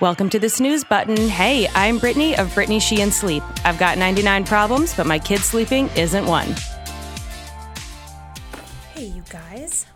[0.00, 1.16] Welcome to the snooze button.
[1.16, 3.42] Hey, I'm Brittany of Brittany Sheehan Sleep.
[3.64, 6.54] I've got 99 problems, but my kid sleeping isn't one.
[8.94, 9.86] Hey, you guys.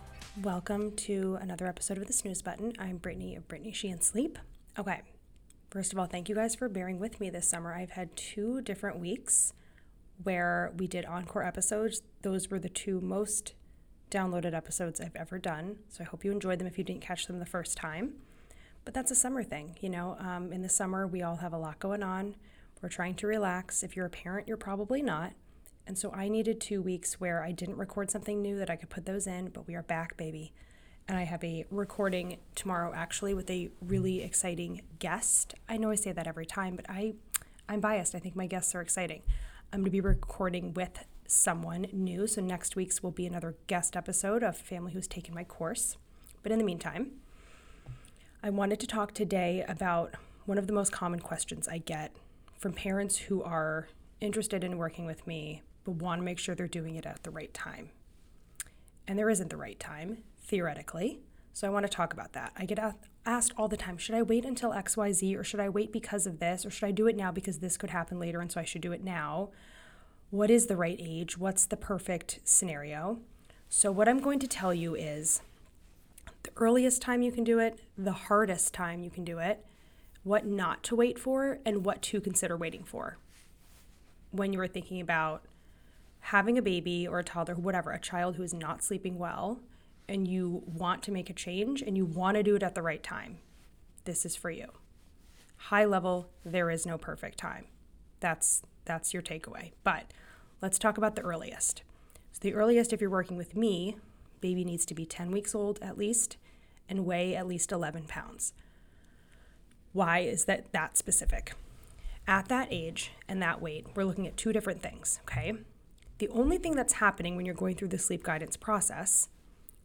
[0.41, 2.73] Welcome to another episode of the snooze button.
[2.79, 4.37] I'm Brittany of Brittany Sheehan Sleep.
[4.77, 5.03] Okay,
[5.69, 7.73] first of all, thank you guys for bearing with me this summer.
[7.73, 9.53] I've had two different weeks
[10.21, 12.01] where we did encore episodes.
[12.23, 13.53] Those were the two most
[14.11, 15.77] downloaded episodes I've ever done.
[15.87, 18.15] So I hope you enjoyed them if you didn't catch them the first time.
[18.85, 20.17] But that's a summer thing, you know.
[20.19, 22.35] Um, in the summer, we all have a lot going on.
[22.81, 23.81] We're trying to relax.
[23.81, 25.33] If you're a parent, you're probably not.
[25.87, 28.89] And so I needed two weeks where I didn't record something new that I could
[28.89, 30.53] put those in, but we are back, baby.
[31.07, 35.53] And I have a recording tomorrow actually with a really exciting guest.
[35.67, 37.15] I know I say that every time, but I
[37.67, 38.15] I'm biased.
[38.15, 39.21] I think my guests are exciting.
[39.71, 42.27] I'm going to be recording with someone new.
[42.27, 45.97] So next week's will be another guest episode of family who's taken my course.
[46.41, 47.11] But in the meantime,
[48.45, 50.15] I wanted to talk today about
[50.45, 52.13] one of the most common questions I get
[52.57, 53.87] from parents who are
[54.19, 57.31] interested in working with me but want to make sure they're doing it at the
[57.31, 57.91] right time.
[59.07, 61.21] And there isn't the right time, theoretically.
[61.53, 62.51] So I want to talk about that.
[62.57, 62.79] I get
[63.25, 66.39] asked all the time should I wait until XYZ or should I wait because of
[66.39, 68.65] this or should I do it now because this could happen later and so I
[68.65, 69.51] should do it now?
[70.31, 71.37] What is the right age?
[71.37, 73.19] What's the perfect scenario?
[73.69, 75.41] So, what I'm going to tell you is
[76.43, 79.65] the earliest time you can do it, the hardest time you can do it,
[80.23, 83.17] what not to wait for, and what to consider waiting for.
[84.31, 85.45] When you are thinking about
[86.19, 89.59] having a baby or a toddler, whatever, a child who is not sleeping well,
[90.07, 92.81] and you want to make a change and you want to do it at the
[92.81, 93.37] right time,
[94.05, 94.67] this is for you.
[95.55, 97.65] High level, there is no perfect time.
[98.19, 99.71] That's that's your takeaway.
[99.83, 100.11] But
[100.61, 101.83] let's talk about the earliest.
[102.33, 103.95] So the earliest if you're working with me
[104.43, 106.37] baby needs to be 10 weeks old at least
[106.87, 108.53] and weigh at least 11 pounds.
[109.93, 111.53] Why is that that specific?
[112.27, 115.53] At that age and that weight, we're looking at two different things, okay?
[116.17, 119.29] The only thing that's happening when you're going through the sleep guidance process,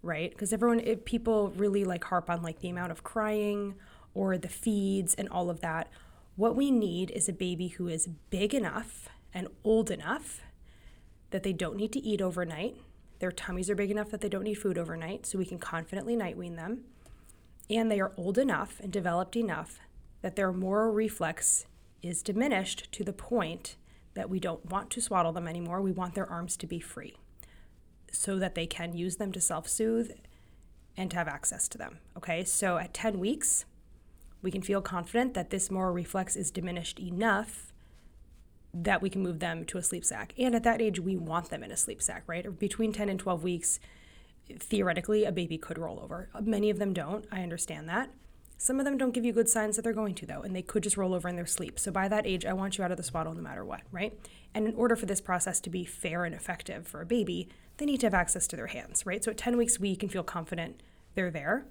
[0.02, 0.30] right?
[0.30, 3.76] Because everyone, if people really like harp on like the amount of crying
[4.12, 5.88] or the feeds and all of that.
[6.34, 10.40] What we need is a baby who is big enough and old enough
[11.30, 12.76] that they don't need to eat overnight,
[13.18, 16.16] their tummies are big enough that they don't need food overnight, so we can confidently
[16.16, 16.84] night wean them.
[17.68, 19.78] And they are old enough and developed enough
[20.22, 21.66] that their Moro reflex
[22.02, 23.76] is diminished to the point
[24.14, 25.80] that we don't want to swaddle them anymore.
[25.80, 27.16] We want their arms to be free
[28.10, 30.12] so that they can use them to self soothe
[30.96, 31.98] and to have access to them.
[32.16, 33.64] Okay, so at 10 weeks,
[34.42, 37.72] we can feel confident that this Moro reflex is diminished enough
[38.74, 40.34] that we can move them to a sleep sack.
[40.38, 42.58] And at that age, we want them in a sleep sack, right?
[42.58, 43.80] Between 10 and 12 weeks,
[44.58, 46.28] theoretically, a baby could roll over.
[46.40, 47.26] Many of them don't.
[47.32, 48.10] I understand that.
[48.60, 50.62] Some of them don't give you good signs that they're going to, though, and they
[50.62, 51.78] could just roll over in their sleep.
[51.78, 54.18] So by that age, I want you out of the swaddle no matter what, right?
[54.52, 57.86] And in order for this process to be fair and effective for a baby, they
[57.86, 59.22] need to have access to their hands, right?
[59.22, 60.82] So at 10 weeks, we can feel confident
[61.14, 61.66] they're there.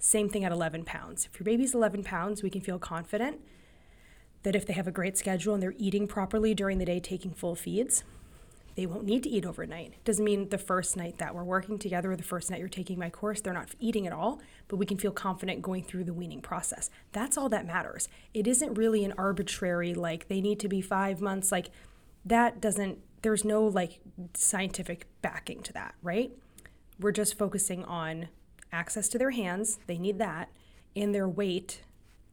[0.00, 1.28] Same thing at 11 pounds.
[1.32, 3.40] If your baby's 11 pounds, we can feel confident
[4.44, 7.32] that if they have a great schedule and they're eating properly during the day, taking
[7.32, 8.04] full feeds,
[8.76, 9.94] they won't need to eat overnight.
[10.04, 12.98] Doesn't mean the first night that we're working together or the first night you're taking
[12.98, 16.12] my course, they're not eating at all, but we can feel confident going through the
[16.12, 16.90] weaning process.
[17.12, 18.08] That's all that matters.
[18.32, 21.52] It isn't really an arbitrary, like, they need to be five months.
[21.52, 21.70] Like,
[22.24, 24.00] that doesn't, there's no like
[24.34, 26.32] scientific backing to that, right?
[26.98, 28.28] We're just focusing on
[28.72, 30.50] access to their hands, they need that,
[30.96, 31.82] and their weight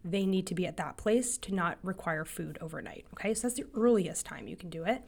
[0.03, 3.06] they need to be at that place to not require food overnight.
[3.13, 5.03] Okay, so that's the earliest time you can do it.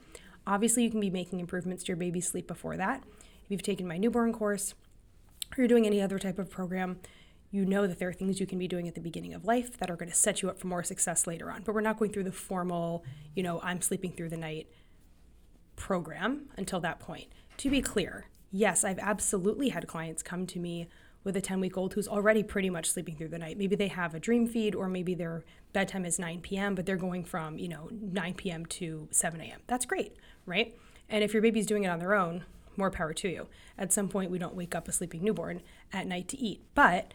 [0.46, 3.04] Obviously, you can be making improvements to your baby's sleep before that.
[3.46, 4.74] If you've taken my newborn course
[5.52, 7.00] or you're doing any other type of program,
[7.50, 9.78] you know that there are things you can be doing at the beginning of life
[9.78, 11.62] that are going to set you up for more success later on.
[11.64, 13.04] But we're not going through the formal,
[13.36, 14.68] you know, I'm sleeping through the night
[15.76, 17.28] program until that point.
[17.58, 20.88] To be clear, yes, I've absolutely had clients come to me
[21.24, 23.58] with a 10 week old who's already pretty much sleeping through the night.
[23.58, 26.98] Maybe they have a dream feed or maybe their bedtime is 9 p.m., but they're
[26.98, 28.66] going from, you know, 9 p.m.
[28.68, 29.62] to 7 a.m.
[29.68, 30.16] That's great,
[30.46, 30.78] right?
[31.10, 32.44] And if your baby's doing it on their own,
[32.78, 33.48] more power to you.
[33.78, 35.62] At some point, we don't wake up a sleeping newborn
[35.92, 36.62] at night to eat.
[36.76, 37.14] But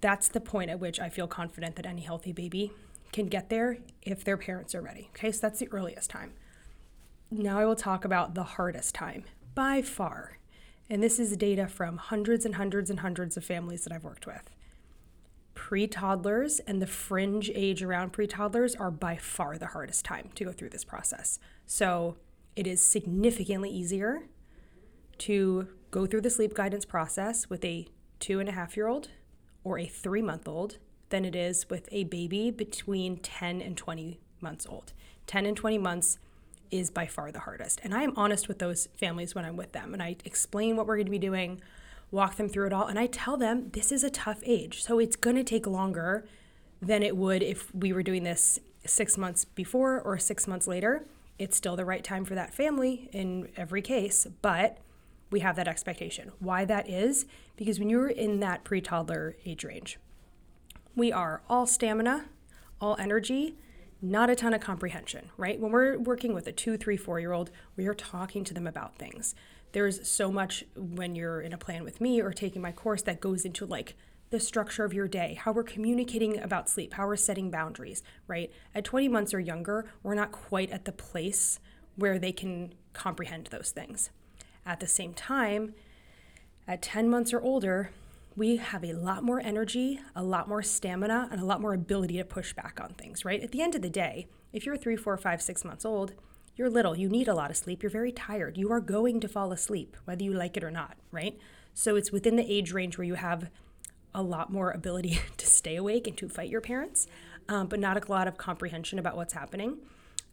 [0.00, 2.72] that's the point at which I feel confident that any healthy baby
[3.12, 5.10] can get there if their parents are ready.
[5.16, 6.32] Okay, so that's the earliest time.
[7.30, 10.38] Now I will talk about the hardest time by far
[10.90, 14.26] and this is data from hundreds and hundreds and hundreds of families that I've worked
[14.26, 14.50] with.
[15.54, 20.30] Pre toddlers and the fringe age around pre toddlers are by far the hardest time
[20.34, 21.38] to go through this process.
[21.66, 22.16] So
[22.56, 24.22] it is significantly easier
[25.18, 27.88] to go through the sleep guidance process with a
[28.20, 29.08] two and a half year old
[29.64, 30.78] or a three month old
[31.10, 34.92] than it is with a baby between 10 and 20 months old.
[35.26, 36.18] 10 and 20 months
[36.70, 37.80] is by far the hardest.
[37.82, 40.86] And I am honest with those families when I'm with them and I explain what
[40.86, 41.60] we're going to be doing,
[42.10, 44.82] walk them through it all, and I tell them this is a tough age.
[44.82, 46.24] So it's going to take longer
[46.80, 51.04] than it would if we were doing this six months before or six months later.
[51.38, 54.78] It's still the right time for that family in every case, but
[55.30, 56.32] we have that expectation.
[56.38, 57.26] Why that is?
[57.56, 59.98] Because when you're in that pre toddler age range,
[60.96, 62.26] we are all stamina,
[62.80, 63.56] all energy,
[64.00, 65.58] not a ton of comprehension, right?
[65.58, 68.66] When we're working with a two, three, four year old, we are talking to them
[68.66, 69.34] about things.
[69.72, 73.20] There's so much when you're in a plan with me or taking my course that
[73.20, 73.96] goes into like
[74.30, 78.52] the structure of your day, how we're communicating about sleep, how we're setting boundaries, right?
[78.74, 81.60] At 20 months or younger, we're not quite at the place
[81.96, 84.10] where they can comprehend those things.
[84.66, 85.74] At the same time,
[86.66, 87.90] at 10 months or older,
[88.38, 92.18] we have a lot more energy, a lot more stamina, and a lot more ability
[92.18, 93.42] to push back on things, right?
[93.42, 96.14] At the end of the day, if you're three, four, five, six months old,
[96.54, 99.28] you're little, you need a lot of sleep, you're very tired, you are going to
[99.28, 101.36] fall asleep, whether you like it or not, right?
[101.74, 103.50] So it's within the age range where you have
[104.14, 107.08] a lot more ability to stay awake and to fight your parents,
[107.48, 109.78] um, but not a lot of comprehension about what's happening,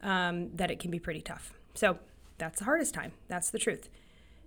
[0.03, 1.53] um, that it can be pretty tough.
[1.73, 1.97] So
[2.37, 3.13] that's the hardest time.
[3.27, 3.89] That's the truth.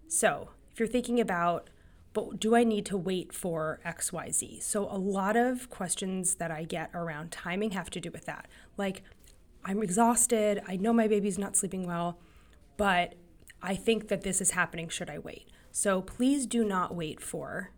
[0.06, 1.70] So if you're thinking about,
[2.18, 4.62] but do I need to wait for XYZ?
[4.62, 8.48] So a lot of questions that I get around timing have to do with that.
[8.76, 9.02] Like,
[9.64, 10.60] I'm exhausted.
[10.66, 12.18] I know my baby's not sleeping well,
[12.76, 13.14] but
[13.62, 14.88] I think that this is happening.
[14.88, 15.48] Should I wait?
[15.70, 17.70] So please do not wait for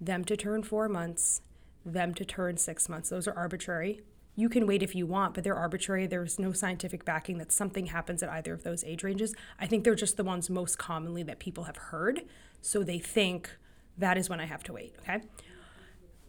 [0.00, 1.42] them to turn four months,
[1.84, 3.10] them to turn six months.
[3.10, 4.00] Those are arbitrary.
[4.34, 6.06] You can wait if you want, but they're arbitrary.
[6.06, 9.32] There's no scientific backing that something happens at either of those age ranges.
[9.60, 12.22] I think they're just the ones most commonly that people have heard.
[12.60, 13.56] So they think
[13.98, 15.22] that is when I have to wait, okay?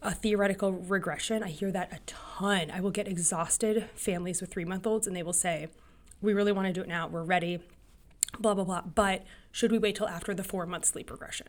[0.01, 2.71] A theoretical regression, I hear that a ton.
[2.71, 5.67] I will get exhausted families with three month olds and they will say,
[6.21, 7.07] We really want to do it now.
[7.07, 7.59] We're ready,
[8.39, 8.81] blah, blah, blah.
[8.81, 11.47] But should we wait till after the four month sleep regression?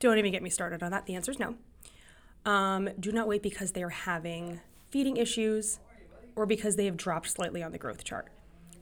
[0.00, 1.06] Don't even get me started on that.
[1.06, 1.56] The answer is no.
[2.44, 4.60] Um, do not wait because they are having
[4.90, 5.78] feeding issues
[6.36, 8.28] or because they have dropped slightly on the growth chart.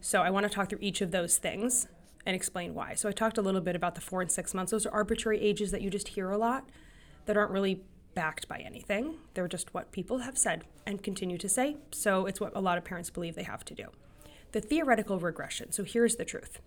[0.00, 1.86] So I want to talk through each of those things
[2.26, 2.94] and explain why.
[2.94, 4.72] So I talked a little bit about the four and six months.
[4.72, 6.69] Those are arbitrary ages that you just hear a lot
[7.26, 7.82] that aren't really
[8.14, 9.14] backed by anything.
[9.34, 11.76] They're just what people have said and continue to say.
[11.93, 13.87] So it's what a lot of parents believe they have to do.
[14.52, 15.72] The theoretical regression.
[15.72, 16.58] So here's the truth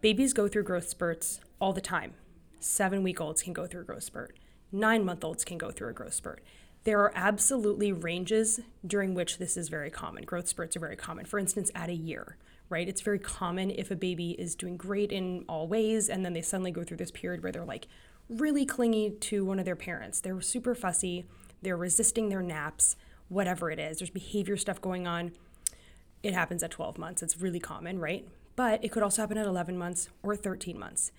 [0.00, 2.14] babies go through growth spurts all the time
[2.60, 4.38] seven week olds can go through a growth spurt,
[4.72, 6.42] nine month olds can go through a growth spurt.
[6.84, 10.24] There are absolutely ranges during which this is very common.
[10.24, 11.24] Growth spurts are very common.
[11.24, 12.36] For instance, at a year,
[12.68, 12.88] right?
[12.88, 16.42] It's very common if a baby is doing great in all ways and then they
[16.42, 17.86] suddenly go through this period where they're like
[18.28, 20.20] really clingy to one of their parents.
[20.20, 21.26] They're super fussy,
[21.62, 22.96] they're resisting their naps,
[23.28, 23.98] whatever it is.
[23.98, 25.32] There's behavior stuff going on.
[26.22, 27.22] It happens at 12 months.
[27.22, 28.26] It's really common, right?
[28.56, 31.12] But it could also happen at 11 months or 13 months.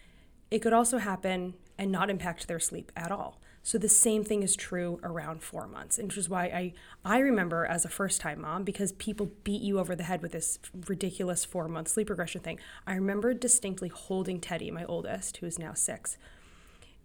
[0.50, 3.40] It could also happen and not impact their sleep at all.
[3.66, 6.74] So the same thing is true around four months, which is why I
[7.04, 10.34] I remember as a first time mom because people beat you over the head with
[10.34, 12.60] this ridiculous four month sleep regression thing.
[12.86, 16.20] I remember distinctly holding Teddy, my oldest, who is now six,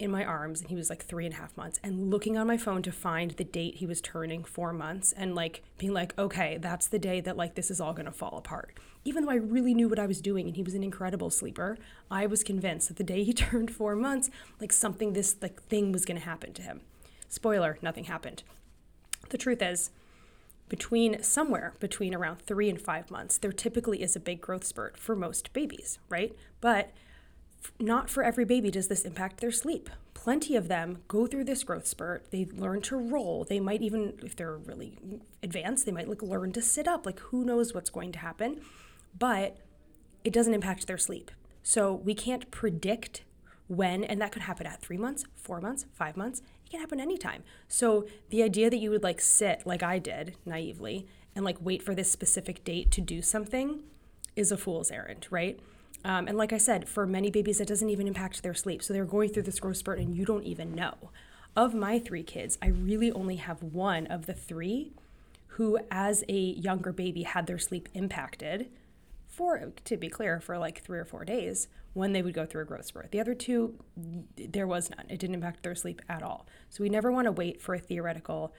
[0.00, 2.46] in my arms and he was like three and a half months and looking on
[2.46, 6.18] my phone to find the date he was turning four months and like being like
[6.18, 8.78] okay that's the day that like this is all gonna fall apart.
[9.04, 11.76] Even though i really knew what i was doing and he was an incredible sleeper
[12.10, 15.92] i was convinced that the day he turned four months like something this like thing
[15.92, 16.80] was gonna happen to him.
[17.28, 18.42] Spoiler nothing happened.
[19.28, 19.90] The truth is
[20.70, 24.96] between somewhere between around three and five months there typically is a big growth spurt
[24.96, 26.34] for most babies right?
[26.62, 26.90] But
[27.78, 29.90] not for every baby does this impact their sleep.
[30.14, 32.30] Plenty of them go through this growth spurt.
[32.30, 33.44] They learn to roll.
[33.44, 34.98] They might even, if they're really
[35.42, 37.06] advanced, they might like learn to sit up.
[37.06, 38.60] Like who knows what's going to happen,
[39.18, 39.58] but
[40.24, 41.30] it doesn't impact their sleep.
[41.62, 43.24] So we can't predict
[43.68, 46.42] when, and that could happen at three months, four months, five months.
[46.66, 47.44] It can happen anytime.
[47.68, 51.82] So the idea that you would like sit like I did naively and like wait
[51.82, 53.80] for this specific date to do something
[54.36, 55.60] is a fool's errand, right?
[56.04, 58.82] Um, and like I said, for many babies, it doesn't even impact their sleep.
[58.82, 60.94] So they're going through this growth spurt and you don't even know.
[61.56, 64.92] Of my three kids, I really only have one of the three
[65.54, 68.70] who, as a younger baby, had their sleep impacted
[69.26, 72.62] for, to be clear, for like three or four days when they would go through
[72.62, 73.10] a growth spurt.
[73.10, 73.74] The other two,
[74.36, 75.06] there was none.
[75.08, 76.46] It didn't impact their sleep at all.
[76.70, 78.54] So we never want to wait for a theoretical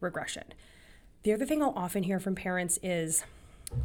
[0.00, 0.44] regression.
[1.24, 3.24] The other thing I'll often hear from parents is,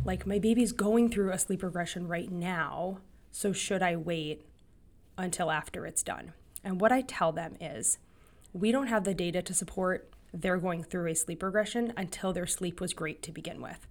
[0.03, 2.99] like my baby's going through a sleep regression right now,
[3.31, 4.45] so should I wait
[5.17, 6.33] until after it's done?
[6.63, 7.97] And what I tell them is
[8.53, 12.47] we don't have the data to support they're going through a sleep regression until their
[12.47, 13.87] sleep was great to begin with.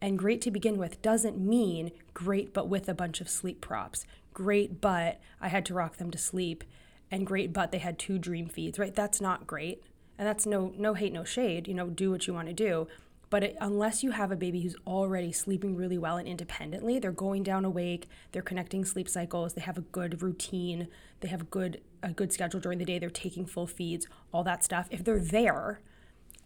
[0.00, 4.06] And great to begin with doesn't mean great but with a bunch of sleep props.
[4.32, 6.64] Great but I had to rock them to sleep
[7.10, 8.94] and great but they had two dream feeds, right?
[8.94, 9.82] That's not great.
[10.18, 12.88] And that's no no hate no shade, you know, do what you want to do.
[13.32, 17.12] But it, unless you have a baby who's already sleeping really well and independently, they're
[17.12, 20.88] going down awake, they're connecting sleep cycles, they have a good routine,
[21.20, 24.62] they have good a good schedule during the day, they're taking full feeds, all that
[24.62, 24.86] stuff.
[24.90, 25.80] If they're there,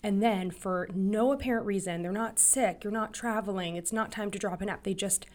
[0.00, 4.30] and then for no apparent reason, they're not sick, you're not traveling, it's not time
[4.30, 5.26] to drop a nap, they just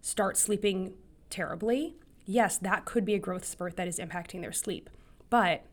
[0.00, 0.94] start sleeping
[1.30, 1.94] terribly.
[2.24, 4.90] Yes, that could be a growth spurt that is impacting their sleep.
[5.30, 5.66] But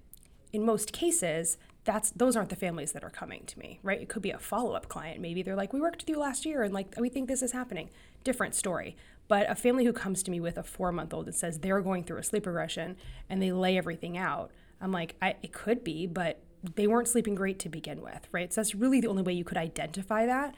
[0.51, 4.01] in most cases, that's those aren't the families that are coming to me, right?
[4.01, 5.19] It could be a follow-up client.
[5.19, 7.51] Maybe they're like, "We worked with you last year and like we think this is
[7.51, 7.89] happening."
[8.23, 8.95] Different story.
[9.27, 12.17] But a family who comes to me with a 4-month-old that says they're going through
[12.17, 12.97] a sleep regression
[13.29, 14.51] and they lay everything out.
[14.81, 16.41] I'm like, it could be, but
[16.75, 18.51] they weren't sleeping great to begin with, right?
[18.51, 20.55] So that's really the only way you could identify that,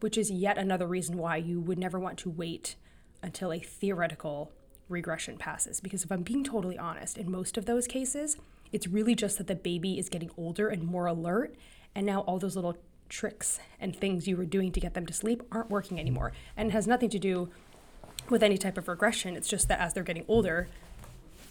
[0.00, 2.76] which is yet another reason why you would never want to wait
[3.20, 4.52] until a theoretical
[4.88, 5.80] regression passes.
[5.80, 8.36] Because if I'm being totally honest, in most of those cases,
[8.74, 11.54] it's really just that the baby is getting older and more alert.
[11.94, 12.76] And now all those little
[13.08, 16.32] tricks and things you were doing to get them to sleep aren't working anymore.
[16.56, 17.50] And has nothing to do
[18.28, 19.36] with any type of regression.
[19.36, 20.66] It's just that as they're getting older,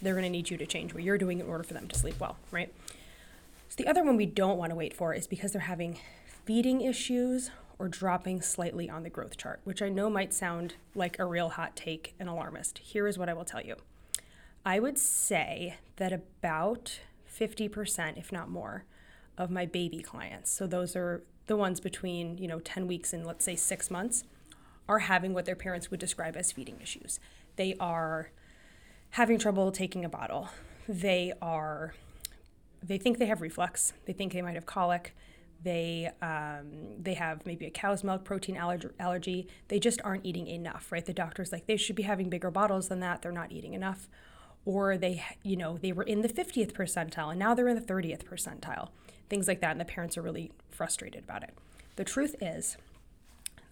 [0.02, 1.98] they're going to need you to change what you're doing in order for them to
[1.98, 2.70] sleep well, right?
[3.70, 5.98] So the other one we don't want to wait for is because they're having
[6.44, 11.18] feeding issues or dropping slightly on the growth chart, which I know might sound like
[11.18, 12.78] a real hot take and alarmist.
[12.78, 13.76] Here is what I will tell you.
[14.66, 17.00] I would say that about
[17.38, 18.84] 50%, if not more,
[19.36, 23.26] of my baby clients, so those are the ones between, you know, 10 weeks and
[23.26, 24.24] let's say 6 months,
[24.88, 27.18] are having what their parents would describe as feeding issues.
[27.56, 28.30] They are
[29.10, 30.50] having trouble taking a bottle.
[30.88, 31.94] They are
[32.82, 33.94] they think they have reflux.
[34.04, 35.16] They think they might have colic.
[35.62, 39.48] They um, they have maybe a cow's milk protein allergy, allergy.
[39.68, 41.04] They just aren't eating enough, right?
[41.04, 43.22] The doctor's like they should be having bigger bottles than that.
[43.22, 44.08] They're not eating enough
[44.64, 47.82] or they you know they were in the 50th percentile and now they're in the
[47.82, 48.88] 30th percentile
[49.28, 51.54] things like that and the parents are really frustrated about it.
[51.96, 52.76] The truth is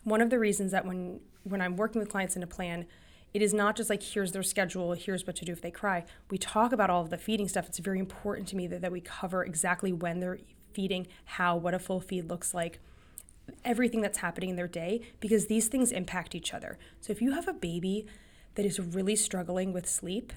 [0.04, 2.86] one of the reasons that when when i'm working with clients in a plan
[3.34, 6.04] it is not just like here's their schedule here's what to do if they cry.
[6.30, 7.66] We talk about all of the feeding stuff.
[7.66, 10.38] It's very important to me that, that we cover exactly when they're
[10.74, 12.78] feeding how what a full feed looks like
[13.64, 16.78] everything that's happening in their day because these things impact each other.
[17.00, 18.06] So if you have a baby
[18.54, 20.32] that is really struggling with sleep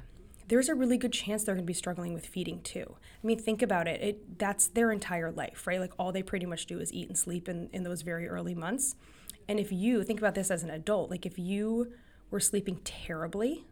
[0.47, 2.95] there's a really good chance they're going to be struggling with feeding too.
[3.23, 4.01] I mean, think about it.
[4.01, 5.79] It that's their entire life, right?
[5.79, 8.53] Like all they pretty much do is eat and sleep in, in those very early
[8.53, 8.95] months.
[9.47, 11.93] And if you think about this as an adult, like if you
[12.31, 13.65] were sleeping terribly,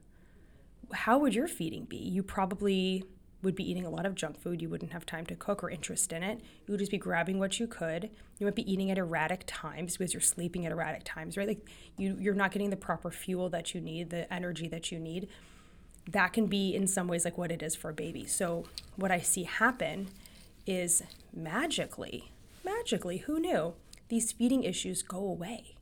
[0.93, 1.97] how would your feeding be?
[1.97, 3.03] You probably
[3.41, 4.61] would be eating a lot of junk food.
[4.61, 6.39] You wouldn't have time to cook or interest in it.
[6.65, 8.09] You would just be grabbing what you could.
[8.39, 11.47] You might be eating at erratic times because you're sleeping at erratic times, right?
[11.47, 14.99] Like you, you're not getting the proper fuel that you need, the energy that you
[14.99, 15.27] need
[16.07, 18.25] that can be in some ways like what it is for a baby.
[18.25, 20.09] So what I see happen
[20.65, 22.31] is magically,
[22.63, 23.73] magically, who knew?
[24.09, 25.75] These feeding issues go away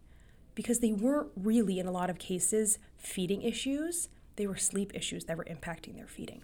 [0.56, 5.26] because they weren't really in a lot of cases feeding issues, they were sleep issues
[5.26, 6.44] that were impacting their feeding.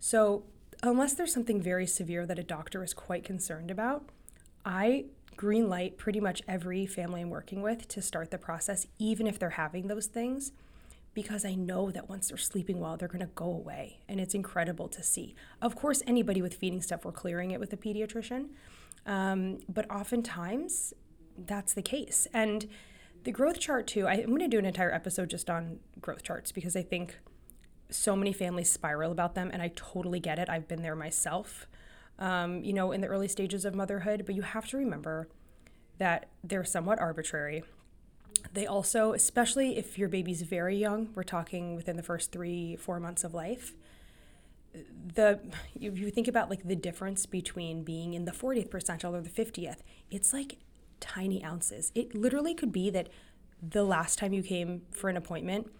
[0.00, 0.44] So,
[0.82, 4.04] unless there's something very severe that a doctor is quite concerned about,
[4.64, 5.06] I
[5.36, 9.38] green light pretty much every family I'm working with to start the process even if
[9.38, 10.50] they're having those things
[11.18, 13.98] because I know that once they're sleeping well, they're going to go away.
[14.08, 15.34] And it's incredible to see.
[15.60, 18.50] Of course, anybody with feeding stuff, we're clearing it with a pediatrician.
[19.04, 20.94] Um, but oftentimes,
[21.36, 22.28] that's the case.
[22.32, 22.68] And
[23.24, 26.22] the growth chart, too, I, I'm going to do an entire episode just on growth
[26.22, 27.18] charts because I think
[27.90, 29.50] so many families spiral about them.
[29.52, 30.48] And I totally get it.
[30.48, 31.66] I've been there myself,
[32.20, 34.24] um, you know, in the early stages of motherhood.
[34.24, 35.26] But you have to remember
[35.98, 37.64] that they're somewhat arbitrary
[38.52, 42.98] they also, especially if your baby's very young, we're talking within the first three, four
[43.00, 43.74] months of life,
[45.14, 45.40] the
[45.74, 49.30] if you think about like the difference between being in the 40th percentile or the
[49.30, 49.78] 50th,
[50.10, 50.56] it's like
[51.00, 51.92] tiny ounces.
[51.94, 53.08] It literally could be that
[53.62, 55.70] the last time you came for an appointment,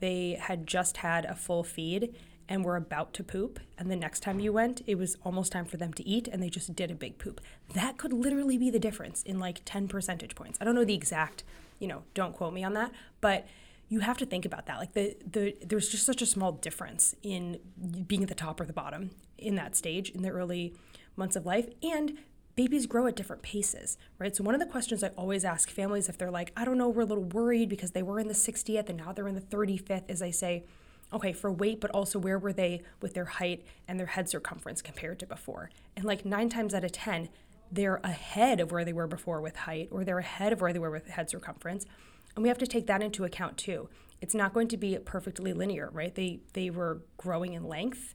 [0.00, 2.14] they had just had a full feed
[2.48, 3.60] and were about to poop.
[3.78, 6.42] And the next time you went, it was almost time for them to eat and
[6.42, 7.40] they just did a big poop.
[7.74, 10.58] That could literally be the difference in like 10 percentage points.
[10.60, 11.44] I don't know the exact
[11.80, 13.46] you know, don't quote me on that, but
[13.88, 14.78] you have to think about that.
[14.78, 17.58] Like the the there's just such a small difference in
[18.06, 20.74] being at the top or the bottom in that stage in the early
[21.16, 22.16] months of life and
[22.54, 24.36] babies grow at different paces, right?
[24.36, 26.88] So one of the questions I always ask families if they're like, I don't know,
[26.88, 29.40] we're a little worried because they were in the 60th and now they're in the
[29.40, 30.64] 35th is I say,
[31.12, 34.82] okay, for weight, but also where were they with their height and their head circumference
[34.82, 35.70] compared to before?
[35.96, 37.28] And like 9 times out of 10,
[37.70, 40.78] they're ahead of where they were before with height, or they're ahead of where they
[40.78, 41.86] were with head circumference.
[42.34, 43.88] And we have to take that into account too.
[44.20, 46.14] It's not going to be perfectly linear, right?
[46.14, 48.14] They they were growing in length,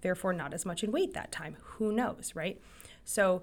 [0.00, 1.56] therefore not as much in weight that time.
[1.62, 2.60] Who knows, right?
[3.04, 3.42] So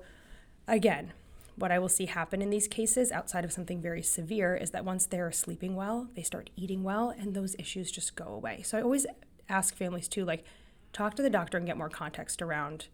[0.67, 1.13] again,
[1.55, 4.85] what I will see happen in these cases outside of something very severe is that
[4.85, 8.61] once they're sleeping well, they start eating well and those issues just go away.
[8.63, 9.05] So I always
[9.49, 10.45] ask families to like
[10.93, 12.87] talk to the doctor and get more context around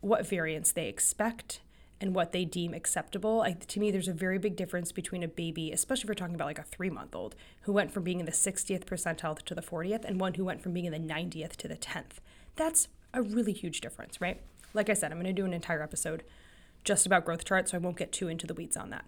[0.00, 1.60] what variants they expect
[2.00, 3.42] and what they deem acceptable.
[3.42, 6.34] I, to me, there's a very big difference between a baby, especially if we're talking
[6.34, 9.54] about like a three month old, who went from being in the 60th percentile to
[9.54, 12.18] the 40th, and one who went from being in the 90th to the 10th.
[12.56, 14.40] That's a really huge difference, right?
[14.74, 16.22] Like I said, I'm going to do an entire episode
[16.84, 19.06] just about growth charts, so I won't get too into the weeds on that.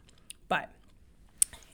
[0.48, 0.70] But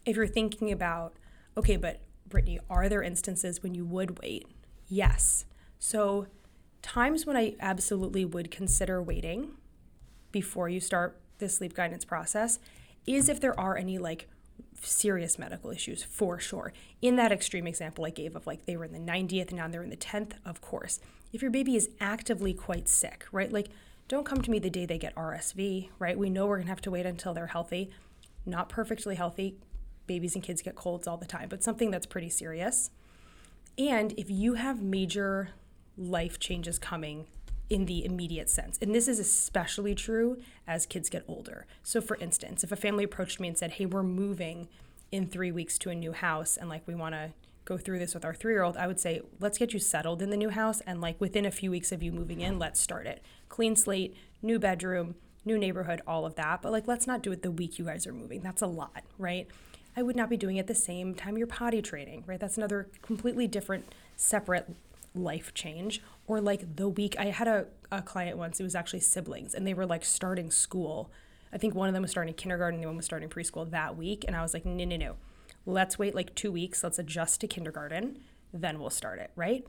[0.04, 1.14] if you're thinking about,
[1.56, 4.46] okay, but Brittany, are there instances when you would wait?
[4.88, 5.44] Yes.
[5.78, 6.26] So,
[6.82, 9.52] times when I absolutely would consider waiting
[10.34, 12.58] before you start the sleep guidance process
[13.06, 14.28] is if there are any like
[14.82, 16.72] serious medical issues for sure.
[17.00, 19.68] In that extreme example I gave of like they were in the 90th and now
[19.68, 20.98] they're in the 10th, of course.
[21.32, 23.52] If your baby is actively quite sick, right?
[23.52, 23.68] Like
[24.08, 26.18] don't come to me the day they get RSV, right?
[26.18, 27.90] We know we're going to have to wait until they're healthy.
[28.44, 29.54] Not perfectly healthy.
[30.08, 32.90] Babies and kids get colds all the time, but something that's pretty serious.
[33.78, 35.50] And if you have major
[35.96, 37.26] life changes coming
[37.70, 38.78] in the immediate sense.
[38.80, 41.66] And this is especially true as kids get older.
[41.82, 44.68] So, for instance, if a family approached me and said, Hey, we're moving
[45.10, 47.30] in three weeks to a new house and like we want to
[47.64, 50.20] go through this with our three year old, I would say, Let's get you settled
[50.20, 50.80] in the new house.
[50.82, 53.22] And like within a few weeks of you moving in, let's start it.
[53.48, 56.60] Clean slate, new bedroom, new neighborhood, all of that.
[56.62, 58.42] But like, let's not do it the week you guys are moving.
[58.42, 59.48] That's a lot, right?
[59.96, 62.40] I would not be doing it the same time you're potty training, right?
[62.40, 64.68] That's another completely different, separate
[65.14, 69.00] life change or like the week i had a, a client once it was actually
[69.00, 71.10] siblings and they were like starting school.
[71.52, 74.24] I think one of them was starting kindergarten the one was starting preschool that week
[74.26, 75.16] and i was like no no no.
[75.66, 76.84] Let's wait like two weeks.
[76.84, 78.20] Let's adjust to kindergarten.
[78.52, 79.64] Then we'll start it right?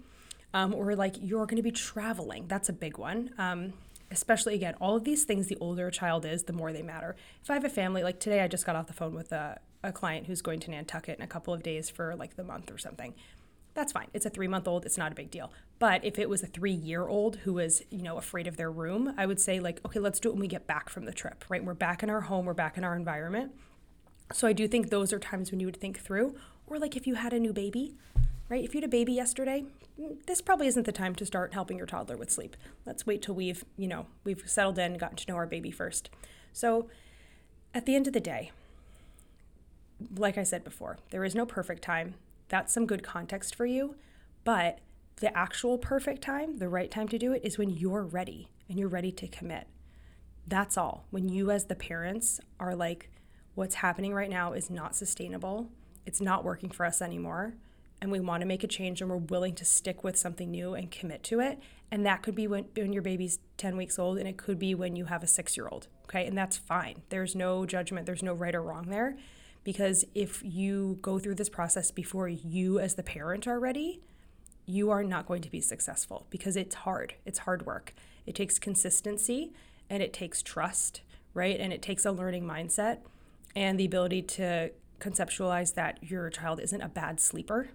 [0.53, 2.47] Um, or like you're going to be traveling.
[2.47, 3.31] That's a big one.
[3.37, 3.73] Um,
[4.11, 7.15] especially again all of these things the older a child is the more they matter.
[7.43, 9.59] If i have a family like today i just got off the phone with a,
[9.83, 12.71] a client who's going to nantucket in a couple of days for like the month
[12.71, 13.13] or something
[13.75, 14.07] that's fine.
[14.13, 14.85] It's a three month old.
[14.85, 15.51] It's not a big deal.
[15.77, 18.71] But if it was a three year old who was, you know, afraid of their
[18.71, 21.13] room, I would say, like, okay, let's do it when we get back from the
[21.13, 21.63] trip, right?
[21.63, 23.51] We're back in our home, we're back in our environment.
[24.31, 26.35] So I do think those are times when you would think through.
[26.65, 27.95] Or like if you had a new baby,
[28.49, 28.63] right?
[28.63, 29.65] If you had a baby yesterday,
[30.25, 32.55] this probably isn't the time to start helping your toddler with sleep.
[32.85, 36.09] Let's wait till we've, you know, we've settled in, gotten to know our baby first.
[36.53, 36.89] So
[37.73, 38.51] at the end of the day,
[40.15, 42.15] like I said before, there is no perfect time
[42.49, 43.95] that's some good context for you.
[44.43, 44.79] But
[45.17, 48.77] the actual perfect time, the right time to do it, is when you're ready and
[48.77, 49.67] you're ready to commit.
[50.47, 51.05] That's all.
[51.09, 53.09] When you, as the parents, are like,
[53.55, 55.69] what's happening right now is not sustainable,
[56.05, 57.55] it's not working for us anymore,
[58.01, 60.75] and we want to make a change and we're willing to stick with something new
[60.75, 61.59] and commit to it.
[61.89, 64.75] And that could be when, when your baby's 10 weeks old, and it could be
[64.75, 65.87] when you have a six year old.
[66.03, 66.27] Okay.
[66.27, 67.01] And that's fine.
[67.09, 69.15] There's no judgment, there's no right or wrong there
[69.65, 73.99] because if you go through this process before you as the parent are ready,
[74.65, 77.15] you are not going to be successful because it's hard.
[77.25, 77.93] It's hard work.
[78.25, 79.51] It takes consistency
[79.89, 81.01] and it takes trust,
[81.33, 81.59] right?
[81.59, 82.99] And it takes a learning mindset
[83.55, 87.69] and the ability to conceptualize that your child isn't a bad sleeper,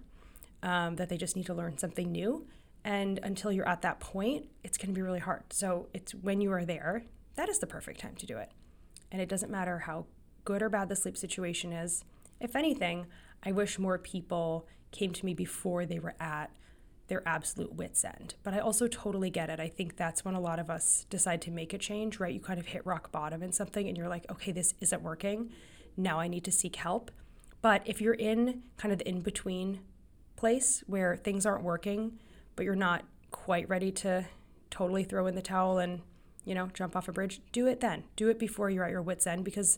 [0.63, 2.47] um, that they just need to learn something new.
[2.85, 5.43] And until you're at that point, it's going to be really hard.
[5.51, 7.03] So it's when you are there,
[7.35, 8.51] that is the perfect time to do it.
[9.11, 10.05] And it doesn't matter how
[10.45, 12.03] good or bad the sleep situation is.
[12.39, 13.07] If anything,
[13.43, 16.51] I wish more people came to me before they were at
[17.07, 18.35] their absolute wits end.
[18.41, 19.59] But I also totally get it.
[19.59, 22.33] I think that's when a lot of us decide to make a change, right?
[22.33, 25.51] You kind of hit rock bottom in something and you're like, okay, this isn't working.
[25.97, 27.11] Now I need to seek help.
[27.61, 29.81] But if you're in kind of the in between
[30.35, 32.17] place where things aren't working,
[32.55, 34.25] but you're not quite ready to
[34.69, 36.01] totally throw in the towel and,
[36.45, 38.05] you know, jump off a bridge, do it then.
[38.15, 39.77] Do it before you're at your wits end because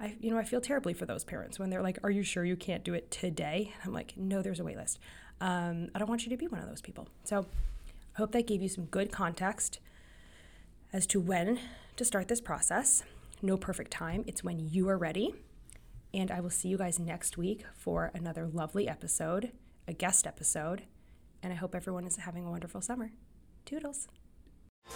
[0.00, 2.44] I, you know, I feel terribly for those parents when they're like, "Are you sure
[2.44, 4.98] you can't do it today?" I'm like, "No, there's a wait list.
[5.40, 7.46] Um, I don't want you to be one of those people." So,
[8.14, 9.78] I hope that gave you some good context
[10.92, 11.60] as to when
[11.96, 13.02] to start this process.
[13.42, 15.34] No perfect time; it's when you are ready.
[16.12, 19.52] And I will see you guys next week for another lovely episode,
[19.86, 20.82] a guest episode.
[21.42, 23.12] And I hope everyone is having a wonderful summer.
[23.64, 24.08] Toodles.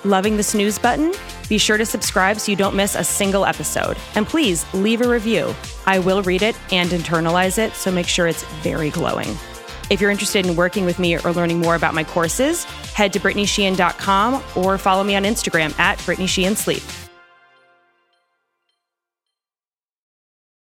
[0.05, 1.14] Loving the snooze button?
[1.49, 3.97] Be sure to subscribe so you don't miss a single episode.
[4.14, 5.55] And please leave a review.
[5.87, 9.29] I will read it and internalize it, so make sure it's very glowing.
[9.88, 13.20] If you're interested in working with me or learning more about my courses, head to
[13.20, 16.83] BrittanySheehan.com or follow me on Instagram at Brittany Sheehan Sleep.